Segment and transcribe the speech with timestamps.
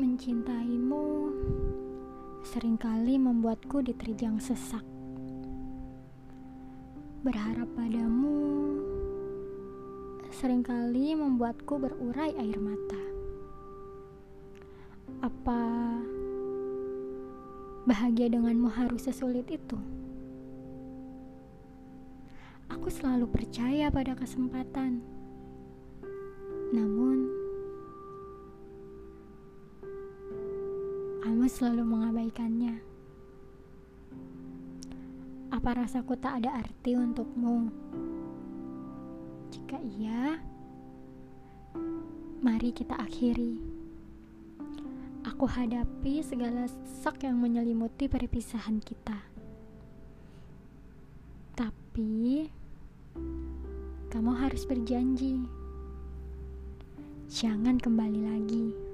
[0.00, 1.04] Mencintaimu
[2.42, 4.82] sering kali membuatku diterjang sesak.
[7.20, 8.40] Berharap padamu
[10.32, 12.98] sering kali membuatku berurai air mata.
[15.20, 15.60] Apa
[17.84, 19.76] bahagia denganmu harus sesulit itu?
[22.72, 25.04] Aku selalu percaya pada kesempatan.
[26.72, 27.21] Namun,
[31.22, 32.82] kamu selalu mengabaikannya.
[35.54, 37.70] Apa rasaku tak ada arti untukmu?
[39.54, 40.42] Jika iya,
[42.42, 43.62] mari kita akhiri.
[45.22, 49.22] Aku hadapi segala sesak yang menyelimuti perpisahan kita.
[51.54, 52.50] Tapi,
[54.10, 55.38] kamu harus berjanji.
[57.30, 58.91] Jangan kembali lagi.